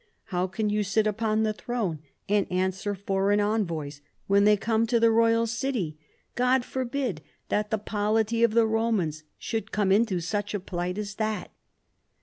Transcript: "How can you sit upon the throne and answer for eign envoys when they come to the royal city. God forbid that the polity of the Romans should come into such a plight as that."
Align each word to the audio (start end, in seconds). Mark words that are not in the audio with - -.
"How 0.33 0.47
can 0.47 0.71
you 0.71 0.81
sit 0.81 1.05
upon 1.05 1.43
the 1.43 1.53
throne 1.53 1.99
and 2.27 2.51
answer 2.51 2.95
for 2.95 3.27
eign 3.29 3.39
envoys 3.39 4.01
when 4.25 4.45
they 4.45 4.57
come 4.57 4.87
to 4.87 4.99
the 4.99 5.11
royal 5.11 5.45
city. 5.45 5.99
God 6.33 6.65
forbid 6.65 7.21
that 7.49 7.69
the 7.69 7.77
polity 7.77 8.41
of 8.43 8.55
the 8.55 8.65
Romans 8.65 9.25
should 9.37 9.71
come 9.71 9.91
into 9.91 10.19
such 10.19 10.55
a 10.55 10.59
plight 10.59 10.97
as 10.97 11.13
that." 11.17 11.51